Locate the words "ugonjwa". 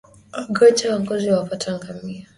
0.49-0.91